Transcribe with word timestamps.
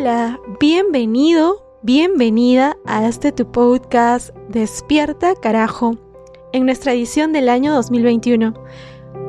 Hola, 0.00 0.40
bienvenido, 0.58 1.62
bienvenida 1.82 2.74
a 2.86 3.06
este 3.06 3.32
tu 3.32 3.52
podcast 3.52 4.34
Despierta 4.48 5.34
Carajo, 5.34 5.98
en 6.54 6.64
nuestra 6.64 6.94
edición 6.94 7.34
del 7.34 7.50
año 7.50 7.74
2021. 7.74 8.54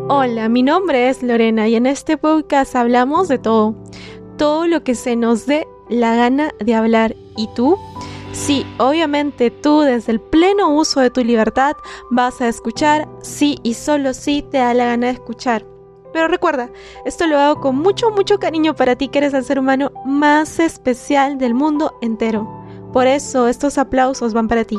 Hola, 0.08 0.48
mi 0.48 0.64
nombre 0.64 1.10
es 1.10 1.24
Lorena 1.24 1.68
y 1.68 1.76
en 1.76 1.88
este 1.88 2.16
podcast 2.16 2.74
hablamos 2.78 3.28
de 3.28 3.38
todo, 3.38 3.76
todo 4.38 4.66
lo 4.66 4.82
que 4.82 4.96
se 4.96 5.18
nos 5.18 5.46
dé 5.46 5.68
la 5.90 6.16
gana 6.16 6.52
de 6.62 6.74
hablar. 6.74 7.18
¿Y 7.36 7.50
tú? 7.54 7.78
Sí, 8.32 8.66
obviamente 8.78 9.52
tú 9.52 9.82
desde 9.82 10.14
el 10.14 10.22
pleno 10.22 10.74
uso 10.74 11.02
de 11.02 11.10
tu 11.10 11.22
libertad 11.22 11.74
vas 12.12 12.40
a 12.40 12.48
escuchar 12.48 13.10
sí 13.22 13.60
y 13.62 13.74
solo 13.74 14.14
sí 14.14 14.42
te 14.50 14.60
da 14.60 14.74
la 14.74 14.86
gana 14.86 15.08
de 15.08 15.14
escuchar. 15.14 15.66
Pero 16.14 16.28
recuerda, 16.28 16.70
esto 17.06 17.28
lo 17.28 17.40
hago 17.40 17.62
con 17.62 17.78
mucho, 17.78 18.12
mucho 18.12 18.40
cariño 18.40 18.76
para 18.76 18.96
ti 18.96 19.08
que 19.08 19.20
eres 19.20 19.34
el 19.34 19.46
ser 19.46 19.60
humano 19.60 19.92
más 20.06 20.60
especial 20.60 21.38
del 21.38 21.54
mundo 21.54 21.98
entero. 22.02 22.48
Por 22.92 23.08
eso 23.08 23.48
estos 23.48 23.78
aplausos 23.78 24.34
van 24.34 24.48
para 24.48 24.66
ti. 24.66 24.78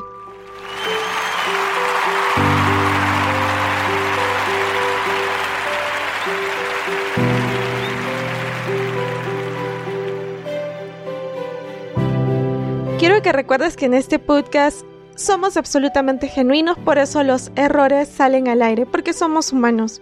Quiero 12.98 13.20
que 13.20 13.32
recuerdes 13.32 13.76
que 13.76 13.86
en 13.86 13.94
este 13.94 14.20
podcast 14.20 14.82
somos 15.16 15.56
absolutamente 15.56 16.28
genuinos, 16.28 16.78
por 16.78 16.98
eso 16.98 17.24
los 17.24 17.50
errores 17.56 18.08
salen 18.08 18.46
al 18.46 18.62
aire, 18.62 18.86
porque 18.86 19.12
somos 19.12 19.52
humanos. 19.52 20.00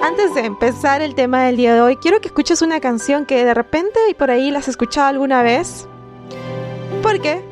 Antes 0.00 0.34
de 0.34 0.44
empezar 0.44 1.00
el 1.00 1.14
tema 1.14 1.44
del 1.44 1.56
día 1.56 1.74
de 1.74 1.80
hoy, 1.80 1.96
quiero 1.96 2.20
que 2.20 2.28
escuches 2.28 2.62
una 2.62 2.80
canción 2.80 3.24
que 3.24 3.44
de 3.44 3.54
repente 3.54 3.98
y 4.10 4.14
por 4.14 4.30
ahí 4.30 4.50
la 4.50 4.58
has 4.58 4.68
escuchado 4.68 5.08
alguna 5.08 5.42
vez. 5.42 5.88
Porque 7.02 7.42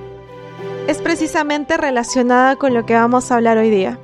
es 0.86 0.98
precisamente 0.98 1.76
relacionada 1.76 2.56
con 2.56 2.74
lo 2.74 2.84
que 2.84 2.94
vamos 2.94 3.30
a 3.30 3.36
hablar 3.36 3.56
hoy 3.56 3.70
día. 3.70 3.98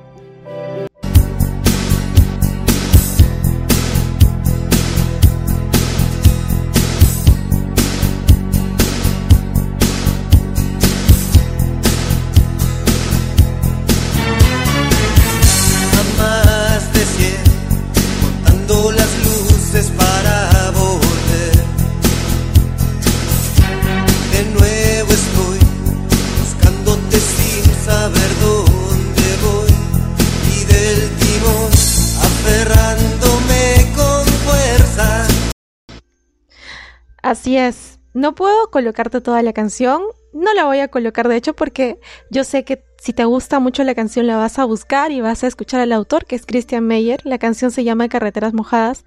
Así 37.31 37.55
es. 37.55 38.01
No 38.13 38.35
puedo 38.35 38.69
colocarte 38.71 39.21
toda 39.21 39.41
la 39.41 39.53
canción. 39.53 40.01
No 40.33 40.53
la 40.53 40.65
voy 40.65 40.79
a 40.79 40.89
colocar, 40.89 41.29
de 41.29 41.37
hecho, 41.37 41.53
porque 41.53 41.97
yo 42.29 42.43
sé 42.43 42.65
que 42.65 42.83
si 42.97 43.13
te 43.13 43.23
gusta 43.23 43.61
mucho 43.61 43.85
la 43.85 43.95
canción 43.95 44.27
la 44.27 44.35
vas 44.35 44.59
a 44.59 44.65
buscar 44.65 45.13
y 45.13 45.21
vas 45.21 45.41
a 45.45 45.47
escuchar 45.47 45.79
al 45.79 45.93
autor, 45.93 46.25
que 46.25 46.35
es 46.35 46.45
Christian 46.45 46.85
Meyer. 46.85 47.21
La 47.23 47.37
canción 47.37 47.71
se 47.71 47.85
llama 47.85 48.09
Carreteras 48.09 48.53
Mojadas. 48.53 49.05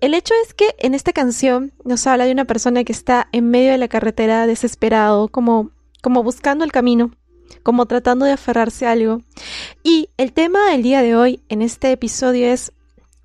El 0.00 0.14
hecho 0.14 0.34
es 0.44 0.52
que 0.52 0.74
en 0.78 0.94
esta 0.94 1.12
canción 1.12 1.72
nos 1.84 2.08
habla 2.08 2.24
de 2.24 2.32
una 2.32 2.44
persona 2.44 2.82
que 2.82 2.90
está 2.90 3.28
en 3.30 3.50
medio 3.50 3.70
de 3.70 3.78
la 3.78 3.86
carretera 3.86 4.48
desesperado, 4.48 5.28
como, 5.28 5.70
como 6.02 6.24
buscando 6.24 6.64
el 6.64 6.72
camino, 6.72 7.12
como 7.62 7.86
tratando 7.86 8.26
de 8.26 8.32
aferrarse 8.32 8.88
a 8.88 8.90
algo. 8.90 9.20
Y 9.84 10.08
el 10.16 10.32
tema 10.32 10.72
del 10.72 10.82
día 10.82 11.02
de 11.02 11.14
hoy 11.14 11.44
en 11.48 11.62
este 11.62 11.92
episodio 11.92 12.48
es 12.48 12.72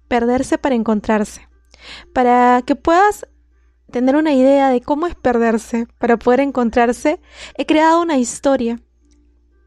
perderse 0.07 0.59
para 0.59 0.75
encontrarse. 0.75 1.49
Para 2.13 2.61
que 2.63 2.75
puedas 2.75 3.25
tener 3.89 4.15
una 4.15 4.33
idea 4.33 4.69
de 4.69 4.81
cómo 4.81 5.07
es 5.07 5.15
perderse 5.15 5.87
para 5.97 6.17
poder 6.17 6.39
encontrarse, 6.39 7.19
he 7.57 7.65
creado 7.65 8.01
una 8.01 8.17
historia 8.17 8.79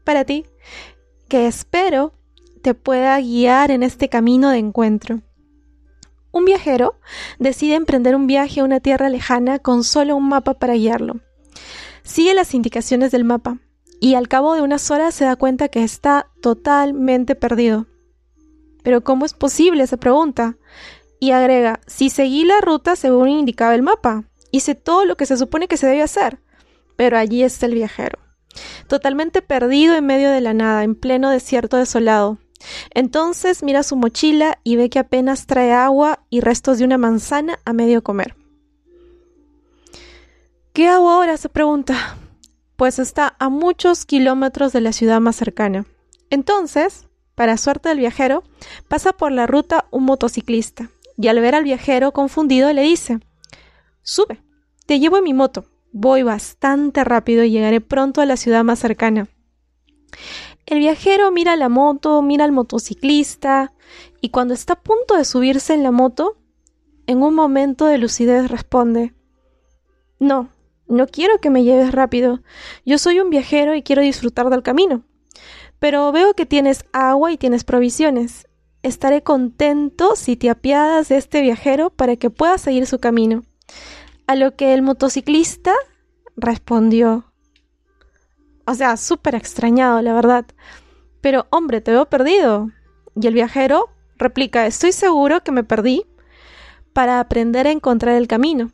para 0.03 0.25
ti 0.25 0.45
que 1.27 1.47
espero 1.47 2.13
te 2.61 2.73
pueda 2.73 3.19
guiar 3.19 3.71
en 3.71 3.83
este 3.83 4.09
camino 4.09 4.49
de 4.49 4.57
encuentro. 4.57 5.21
Un 6.31 6.45
viajero 6.45 6.99
decide 7.37 7.75
emprender 7.75 8.15
un 8.15 8.25
viaje 8.25 8.61
a 8.61 8.63
una 8.63 8.79
tierra 8.79 9.09
lejana 9.09 9.59
con 9.59 9.83
solo 9.83 10.15
un 10.15 10.29
mapa 10.29 10.55
para 10.55 10.73
guiarlo. 10.73 11.19
Sigue 12.03 12.33
las 12.33 12.53
indicaciones 12.53 13.11
del 13.11 13.23
mapa 13.23 13.59
y 13.99 14.15
al 14.15 14.27
cabo 14.27 14.55
de 14.55 14.61
unas 14.61 14.89
horas 14.91 15.13
se 15.13 15.25
da 15.25 15.35
cuenta 15.35 15.67
que 15.69 15.83
está 15.83 16.27
totalmente 16.41 17.35
perdido. 17.35 17.85
Pero 18.83 19.03
¿cómo 19.03 19.25
es 19.25 19.33
posible? 19.33 19.87
se 19.87 19.97
pregunta 19.97 20.57
y 21.23 21.31
agrega, 21.31 21.79
si 21.87 22.09
seguí 22.09 22.43
la 22.43 22.59
ruta 22.59 22.97
según 22.97 23.29
indicaba 23.29 23.73
el 23.75 23.81
mapa, 23.81 24.25
hice 24.51 24.75
todo 24.75 25.05
lo 25.05 25.15
que 25.15 25.25
se 25.25 25.37
supone 25.37 25.69
que 25.69 25.77
se 25.77 25.87
debe 25.87 26.01
hacer, 26.01 26.41
pero 26.97 27.17
allí 27.17 27.43
está 27.43 27.65
el 27.65 27.75
viajero, 27.75 28.19
totalmente 28.89 29.41
perdido 29.41 29.95
en 29.95 30.05
medio 30.05 30.29
de 30.31 30.41
la 30.41 30.53
nada, 30.53 30.83
en 30.83 30.95
pleno 30.95 31.29
desierto 31.29 31.77
desolado. 31.77 32.39
Entonces 32.93 33.63
mira 33.63 33.83
su 33.83 33.95
mochila 33.95 34.59
y 34.65 34.75
ve 34.75 34.89
que 34.89 34.99
apenas 34.99 35.47
trae 35.47 35.71
agua 35.71 36.25
y 36.29 36.41
restos 36.41 36.79
de 36.79 36.83
una 36.83 36.97
manzana 36.97 37.57
a 37.63 37.71
medio 37.71 38.03
comer. 38.03 38.35
¿Qué 40.73 40.89
hago 40.89 41.09
ahora? 41.09 41.37
se 41.37 41.47
pregunta. 41.47 42.17
Pues 42.75 42.99
está 42.99 43.37
a 43.39 43.47
muchos 43.47 44.03
kilómetros 44.03 44.73
de 44.73 44.81
la 44.81 44.91
ciudad 44.91 45.21
más 45.21 45.37
cercana. 45.37 45.85
Entonces, 46.29 47.07
para 47.33 47.55
suerte 47.55 47.87
del 47.87 47.99
viajero, 47.99 48.43
pasa 48.89 49.13
por 49.13 49.31
la 49.31 49.47
ruta 49.47 49.85
un 49.89 50.03
motociclista, 50.03 50.89
y 51.17 51.27
al 51.27 51.39
ver 51.39 51.55
al 51.55 51.63
viajero 51.63 52.11
confundido 52.11 52.71
le 52.73 52.81
dice, 52.81 53.19
Sube, 54.01 54.41
te 54.85 54.99
llevo 54.99 55.17
en 55.17 55.23
mi 55.23 55.33
moto, 55.33 55.65
voy 55.91 56.23
bastante 56.23 57.03
rápido 57.03 57.43
y 57.43 57.51
llegaré 57.51 57.81
pronto 57.81 58.21
a 58.21 58.25
la 58.25 58.37
ciudad 58.37 58.63
más 58.63 58.79
cercana. 58.79 59.29
El 60.65 60.79
viajero 60.79 61.31
mira 61.31 61.55
la 61.55 61.69
moto, 61.69 62.21
mira 62.21 62.45
al 62.45 62.51
motociclista, 62.51 63.73
y 64.21 64.29
cuando 64.29 64.53
está 64.53 64.73
a 64.73 64.81
punto 64.81 65.15
de 65.17 65.25
subirse 65.25 65.73
en 65.73 65.83
la 65.83 65.91
moto, 65.91 66.37
en 67.05 67.21
un 67.21 67.35
momento 67.35 67.85
de 67.85 67.97
lucidez 67.97 68.49
responde, 68.49 69.13
No, 70.19 70.49
no 70.87 71.07
quiero 71.07 71.39
que 71.39 71.49
me 71.49 71.63
lleves 71.63 71.91
rápido, 71.91 72.41
yo 72.85 72.97
soy 72.97 73.19
un 73.19 73.29
viajero 73.29 73.75
y 73.75 73.83
quiero 73.83 74.01
disfrutar 74.01 74.49
del 74.49 74.63
camino. 74.63 75.03
Pero 75.79 76.11
veo 76.13 76.33
que 76.33 76.45
tienes 76.45 76.85
agua 76.93 77.33
y 77.33 77.37
tienes 77.37 77.65
provisiones, 77.65 78.47
estaré 78.83 79.23
contento 79.23 80.15
si 80.15 80.35
te 80.35 80.49
apiadas 80.49 81.09
de 81.09 81.17
este 81.17 81.41
viajero 81.41 81.89
para 81.89 82.17
que 82.17 82.29
pueda 82.29 82.57
seguir 82.57 82.85
su 82.85 82.99
camino. 82.99 83.43
A 84.27 84.35
lo 84.35 84.55
que 84.55 84.73
el 84.73 84.81
motociclista 84.81 85.73
respondió. 86.35 87.25
O 88.65 88.73
sea, 88.75 88.95
súper 88.97 89.35
extrañado, 89.35 90.01
la 90.01 90.13
verdad. 90.13 90.45
Pero, 91.21 91.47
hombre, 91.49 91.81
te 91.81 91.91
veo 91.91 92.05
perdido. 92.09 92.69
Y 93.19 93.27
el 93.27 93.33
viajero 93.33 93.89
replica, 94.17 94.65
estoy 94.65 94.91
seguro 94.91 95.43
que 95.43 95.51
me 95.51 95.63
perdí 95.63 96.05
para 96.93 97.19
aprender 97.19 97.67
a 97.67 97.71
encontrar 97.71 98.15
el 98.15 98.27
camino. 98.27 98.71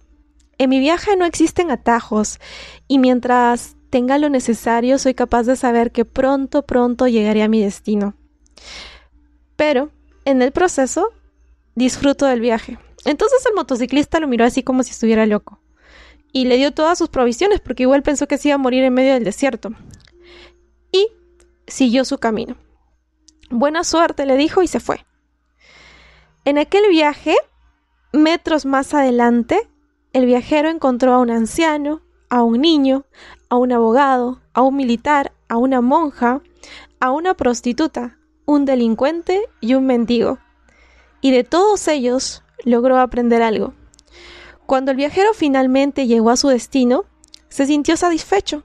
En 0.57 0.69
mi 0.69 0.79
viaje 0.79 1.15
no 1.15 1.25
existen 1.25 1.71
atajos 1.71 2.39
y 2.87 2.99
mientras 2.99 3.77
tenga 3.89 4.17
lo 4.17 4.29
necesario 4.29 4.99
soy 4.99 5.13
capaz 5.13 5.43
de 5.43 5.55
saber 5.55 5.91
que 5.91 6.05
pronto, 6.05 6.65
pronto 6.65 7.07
llegaré 7.07 7.43
a 7.43 7.47
mi 7.47 7.61
destino. 7.61 8.13
Pero 9.55 9.91
en 10.29 10.41
el 10.41 10.51
proceso, 10.51 11.11
disfruto 11.75 12.25
del 12.25 12.39
viaje. 12.39 12.77
Entonces 13.05 13.43
el 13.47 13.55
motociclista 13.55 14.19
lo 14.19 14.27
miró 14.27 14.45
así 14.45 14.63
como 14.63 14.83
si 14.83 14.91
estuviera 14.91 15.25
loco. 15.25 15.59
Y 16.31 16.45
le 16.45 16.57
dio 16.57 16.71
todas 16.71 16.97
sus 16.97 17.09
provisiones 17.09 17.59
porque 17.59 17.83
igual 17.83 18.03
pensó 18.03 18.27
que 18.27 18.37
se 18.37 18.49
iba 18.49 18.55
a 18.55 18.59
morir 18.59 18.83
en 18.83 18.93
medio 18.93 19.13
del 19.13 19.23
desierto. 19.23 19.71
Y 20.91 21.07
siguió 21.65 22.05
su 22.05 22.19
camino. 22.19 22.55
Buena 23.49 23.83
suerte, 23.83 24.27
le 24.27 24.37
dijo 24.37 24.61
y 24.61 24.67
se 24.67 24.79
fue. 24.79 25.05
En 26.45 26.59
aquel 26.59 26.87
viaje, 26.89 27.35
metros 28.13 28.65
más 28.65 28.93
adelante, 28.93 29.67
el 30.13 30.25
viajero 30.25 30.69
encontró 30.69 31.13
a 31.13 31.19
un 31.19 31.31
anciano, 31.31 32.01
a 32.29 32.43
un 32.43 32.61
niño, 32.61 33.05
a 33.49 33.57
un 33.57 33.71
abogado, 33.71 34.39
a 34.53 34.61
un 34.61 34.75
militar, 34.75 35.31
a 35.47 35.57
una 35.57 35.81
monja, 35.81 36.41
a 36.99 37.11
una 37.11 37.33
prostituta, 37.33 38.18
un 38.49 38.65
delincuente 38.65 39.43
y 39.61 39.75
un 39.75 39.85
mendigo. 39.85 40.39
Y 41.21 41.29
de 41.29 41.43
todos 41.43 41.87
ellos 41.87 42.43
logró 42.65 42.97
aprender 42.97 43.43
algo. 43.43 43.75
Cuando 44.65 44.89
el 44.89 44.97
viajero 44.97 45.35
finalmente 45.35 46.07
llegó 46.07 46.31
a 46.31 46.35
su 46.35 46.47
destino, 46.47 47.05
se 47.49 47.67
sintió 47.67 47.95
satisfecho. 47.95 48.63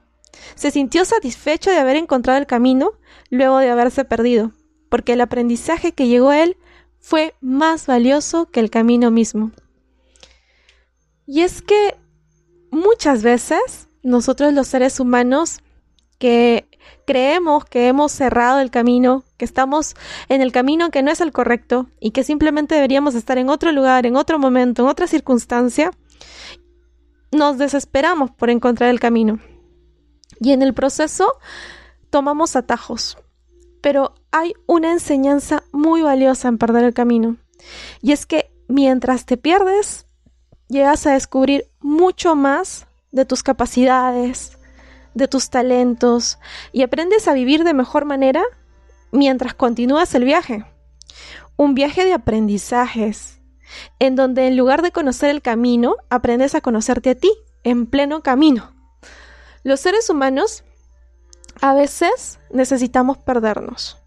Se 0.55 0.71
sintió 0.71 1.05
satisfecho 1.05 1.69
de 1.69 1.77
haber 1.77 1.97
encontrado 1.97 2.39
el 2.39 2.47
camino 2.47 2.93
luego 3.29 3.59
de 3.59 3.69
haberse 3.69 4.05
perdido, 4.05 4.53
porque 4.89 5.13
el 5.13 5.21
aprendizaje 5.21 5.91
que 5.91 6.07
llegó 6.07 6.29
a 6.29 6.41
él 6.41 6.57
fue 6.99 7.35
más 7.39 7.85
valioso 7.85 8.47
que 8.47 8.61
el 8.61 8.71
camino 8.71 9.11
mismo. 9.11 9.51
Y 11.27 11.41
es 11.41 11.61
que 11.61 11.95
muchas 12.71 13.21
veces 13.21 13.87
nosotros 14.01 14.51
los 14.51 14.67
seres 14.67 14.99
humanos 14.99 15.59
que 16.17 16.67
creemos 17.05 17.65
que 17.65 17.87
hemos 17.87 18.11
cerrado 18.11 18.59
el 18.59 18.71
camino, 18.71 19.23
que 19.37 19.45
estamos 19.45 19.95
en 20.29 20.41
el 20.41 20.51
camino 20.51 20.91
que 20.91 21.03
no 21.03 21.11
es 21.11 21.21
el 21.21 21.31
correcto 21.31 21.87
y 21.99 22.11
que 22.11 22.23
simplemente 22.23 22.75
deberíamos 22.75 23.15
estar 23.15 23.37
en 23.37 23.49
otro 23.49 23.71
lugar, 23.71 24.05
en 24.05 24.15
otro 24.15 24.39
momento, 24.39 24.83
en 24.83 24.89
otra 24.89 25.07
circunstancia, 25.07 25.91
nos 27.31 27.57
desesperamos 27.57 28.31
por 28.31 28.49
encontrar 28.49 28.89
el 28.89 28.99
camino. 28.99 29.39
Y 30.39 30.51
en 30.51 30.61
el 30.61 30.73
proceso 30.73 31.33
tomamos 32.09 32.55
atajos. 32.55 33.17
Pero 33.81 34.15
hay 34.31 34.53
una 34.65 34.91
enseñanza 34.91 35.63
muy 35.71 36.01
valiosa 36.01 36.47
en 36.47 36.57
perder 36.57 36.83
el 36.83 36.93
camino. 36.93 37.37
Y 38.01 38.11
es 38.11 38.25
que 38.25 38.51
mientras 38.67 39.25
te 39.25 39.37
pierdes, 39.37 40.07
llegas 40.67 41.05
a 41.05 41.13
descubrir 41.13 41.69
mucho 41.79 42.35
más 42.35 42.87
de 43.11 43.25
tus 43.25 43.43
capacidades, 43.43 44.57
de 45.15 45.27
tus 45.27 45.49
talentos 45.49 46.37
y 46.71 46.83
aprendes 46.83 47.27
a 47.27 47.33
vivir 47.33 47.63
de 47.63 47.73
mejor 47.73 48.05
manera 48.05 48.43
mientras 49.11 49.55
continúas 49.55 50.13
el 50.13 50.25
viaje. 50.25 50.65
Un 51.57 51.73
viaje 51.73 52.05
de 52.05 52.13
aprendizajes, 52.13 53.41
en 53.97 54.15
donde 54.15 54.45
en 54.45 54.57
lugar 54.57 54.81
de 54.83 54.91
conocer 54.91 55.31
el 55.31 55.41
camino, 55.41 55.95
aprendes 56.09 56.53
a 56.53 56.61
conocerte 56.61 57.11
a 57.11 57.15
ti, 57.15 57.31
en 57.63 57.87
pleno 57.87 58.21
camino. 58.21 58.73
Los 59.63 59.79
seres 59.79 60.09
humanos 60.09 60.63
a 61.61 61.73
veces 61.73 62.39
necesitamos 62.51 63.17
perdernos. 63.17 63.97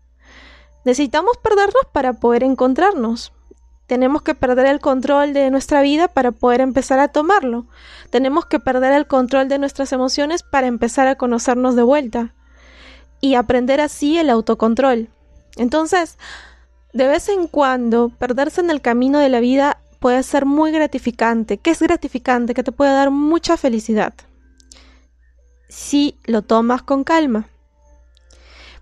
Necesitamos 0.85 1.37
perdernos 1.43 1.83
para 1.93 2.13
poder 2.13 2.45
encontrarnos, 2.45 3.33
tenemos 3.89 4.21
que 4.21 4.35
perder 4.35 4.67
el 4.67 4.81
control 4.81 5.33
de 5.33 5.51
nuestra 5.51 5.81
vida 5.81 6.09
para 6.09 6.31
poder 6.31 6.61
empezar 6.61 7.01
a 7.01 7.09
tomarlo. 7.09 7.67
Tenemos 8.11 8.45
que 8.45 8.61
perder 8.61 8.93
el 8.93 9.07
control 9.07 9.49
de 9.49 9.59
nuestras 9.59 9.93
emociones 9.95 10.43
para 10.43 10.67
empezar 10.67 11.09
a 11.09 11.17
conocernos 11.17 11.75
de 11.75 11.83
vuelta. 11.83 12.35
Y 13.23 13.35
aprender 13.35 13.81
así 13.81 14.19
el 14.19 14.29
autocontrol. 14.29 15.09
Entonces, 15.57 16.19
de 16.93 17.09
vez 17.09 17.31
en 17.31 17.49
cuando, 17.49 18.11
perderse 18.11 18.61
en 18.61 18.69
el 18.69 18.83
camino 18.83 19.21
de 19.21 19.31
la 19.31 19.41
vida 19.41 19.79
puede 20.01 20.23
ser 20.23 20.45
muy 20.45 20.71
gratificante. 20.71 21.57
¿Qué 21.57 21.71
es 21.71 21.81
gratificante? 21.81 22.53
Que 22.53 22.63
te 22.63 22.73
puede 22.73 22.93
dar 22.93 23.11
mucha 23.11 23.57
felicidad. 23.57 24.13
Si 25.71 26.19
lo 26.27 26.43
tomas 26.43 26.83
con 26.83 27.05
calma. 27.05 27.49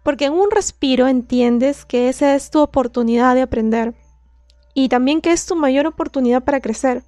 Porque 0.03 0.25
en 0.25 0.33
un 0.33 0.51
respiro 0.51 1.07
entiendes 1.07 1.85
que 1.85 2.09
esa 2.09 2.35
es 2.35 2.51
tu 2.51 2.59
oportunidad 2.59 3.37
de 3.37 3.43
aprender 3.43 3.95
y 4.77 4.91
también 4.91 5.23
que 5.23 5.33
es 5.33 5.47
tu 5.47 5.57
mayor 5.57 5.87
oportunidad 5.87 6.45
para 6.45 6.61
crecer. 6.61 7.03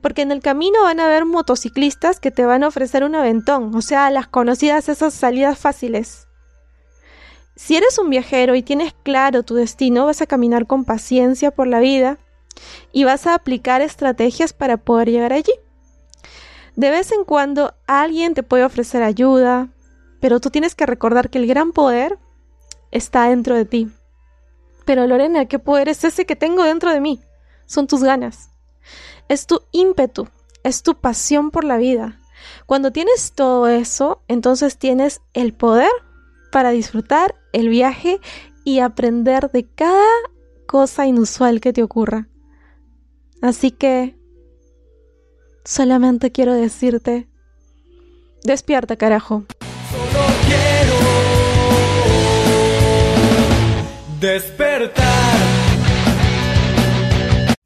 Porque 0.00 0.22
en 0.22 0.30
el 0.30 0.40
camino 0.40 0.82
van 0.84 1.00
a 1.00 1.06
haber 1.06 1.24
motociclistas 1.24 2.20
que 2.20 2.30
te 2.30 2.46
van 2.46 2.62
a 2.62 2.68
ofrecer 2.68 3.02
un 3.02 3.16
aventón, 3.16 3.74
o 3.74 3.82
sea, 3.82 4.08
las 4.10 4.28
conocidas 4.28 4.88
esas 4.88 5.12
salidas 5.12 5.58
fáciles. 5.58 6.28
Si 7.56 7.76
eres 7.76 7.98
un 7.98 8.08
viajero 8.08 8.54
y 8.54 8.62
tienes 8.62 8.94
claro 9.02 9.42
tu 9.42 9.56
destino, 9.56 10.06
vas 10.06 10.22
a 10.22 10.26
caminar 10.26 10.68
con 10.68 10.84
paciencia 10.84 11.50
por 11.50 11.66
la 11.66 11.80
vida 11.80 12.18
y 12.92 13.02
vas 13.02 13.26
a 13.26 13.34
aplicar 13.34 13.80
estrategias 13.80 14.52
para 14.52 14.76
poder 14.76 15.10
llegar 15.10 15.32
allí. 15.32 15.52
De 16.76 16.90
vez 16.90 17.10
en 17.10 17.24
cuando 17.24 17.74
alguien 17.88 18.34
te 18.34 18.44
puede 18.44 18.64
ofrecer 18.64 19.02
ayuda, 19.02 19.70
pero 20.20 20.38
tú 20.38 20.50
tienes 20.50 20.76
que 20.76 20.86
recordar 20.86 21.30
que 21.30 21.38
el 21.38 21.48
gran 21.48 21.72
poder 21.72 22.16
está 22.92 23.28
dentro 23.28 23.56
de 23.56 23.64
ti. 23.64 23.90
Pero 24.84 25.06
Lorena, 25.06 25.46
¿qué 25.46 25.58
poder 25.58 25.88
es 25.88 26.04
ese 26.04 26.26
que 26.26 26.36
tengo 26.36 26.64
dentro 26.64 26.92
de 26.92 27.00
mí? 27.00 27.20
Son 27.66 27.86
tus 27.86 28.02
ganas. 28.02 28.50
Es 29.28 29.46
tu 29.46 29.62
ímpetu, 29.70 30.28
es 30.64 30.82
tu 30.82 30.94
pasión 30.96 31.50
por 31.50 31.64
la 31.64 31.76
vida. 31.76 32.18
Cuando 32.66 32.90
tienes 32.90 33.32
todo 33.32 33.68
eso, 33.68 34.22
entonces 34.28 34.76
tienes 34.76 35.20
el 35.32 35.52
poder 35.54 35.90
para 36.50 36.70
disfrutar 36.70 37.34
el 37.52 37.68
viaje 37.68 38.20
y 38.64 38.80
aprender 38.80 39.50
de 39.50 39.64
cada 39.64 40.04
cosa 40.66 41.06
inusual 41.06 41.60
que 41.60 41.72
te 41.72 41.82
ocurra. 41.82 42.28
Así 43.40 43.70
que 43.70 44.16
solamente 45.64 46.30
quiero 46.30 46.54
decirte, 46.54 47.28
despierta 48.44 48.96
carajo. 48.96 49.44
Despertar. 54.22 54.94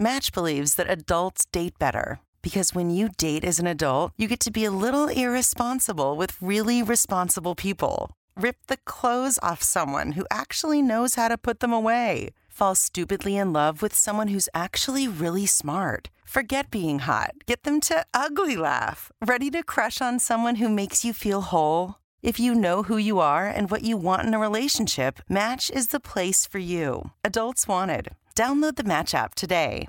Match 0.00 0.32
believes 0.32 0.76
that 0.76 0.88
adults 0.88 1.44
date 1.53 1.79
better 1.79 2.20
because 2.41 2.75
when 2.75 2.88
you 2.88 3.11
date 3.19 3.44
as 3.44 3.58
an 3.58 3.67
adult, 3.67 4.12
you 4.17 4.26
get 4.26 4.41
to 4.41 4.50
be 4.50 4.64
a 4.64 4.70
little 4.70 5.08
irresponsible 5.08 6.17
with 6.17 6.41
really 6.41 6.82
responsible 6.82 7.55
people. 7.55 8.12
Rip 8.37 8.56
the 8.69 8.79
clothes 8.87 9.38
off 9.43 9.62
someone 9.62 10.12
who 10.12 10.25
actually 10.31 10.81
knows 10.81 11.14
how 11.17 11.29
to 11.29 11.37
put 11.37 11.61
them 11.61 11.75
away. 11.75 12.31
Fall 12.49 12.75
stupidly 12.75 13.37
in 13.37 13.52
love 13.52 13.82
with 13.82 13.94
someone 13.94 14.29
who's 14.29 14.49
actually 14.55 15.06
really 15.06 15.44
smart. 15.44 16.09
Forget 16.25 16.70
being 16.70 17.00
hot. 17.00 17.32
Get 17.44 17.64
them 17.64 17.82
to 17.82 18.06
ugly 18.14 18.56
laugh. 18.56 19.12
Ready 19.20 19.50
to 19.50 19.62
crush 19.62 20.00
on 20.00 20.19
someone 20.19 20.55
who 20.55 20.70
makes 20.70 21.05
you 21.05 21.12
feel 21.12 21.43
whole? 21.43 21.97
If 22.26 22.40
you 22.40 22.56
know 22.56 22.82
who 22.82 22.96
you 22.96 23.20
are 23.20 23.46
and 23.46 23.70
what 23.70 23.84
you 23.84 23.96
want 23.96 24.26
in 24.26 24.34
a 24.34 24.40
relationship, 24.40 25.20
Match 25.28 25.70
is 25.70 25.90
the 25.90 26.00
place 26.00 26.44
for 26.44 26.58
you. 26.58 27.12
Adults 27.23 27.69
wanted. 27.69 28.17
Download 28.34 28.75
the 28.75 28.82
Match 28.82 29.14
app 29.14 29.37
today. 29.37 29.84